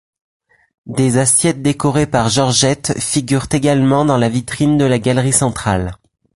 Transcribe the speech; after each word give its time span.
Des 0.87 1.19
assiettes 1.19 1.61
décorées 1.61 2.07
par 2.07 2.27
Georgette 2.27 2.97
figurent 2.99 3.45
également 3.51 4.03
dans 4.03 4.17
la 4.17 4.29
vitrine 4.29 4.75
de 4.79 4.85
la 4.85 4.97
galerie 4.97 5.31
centrale. 5.31 5.95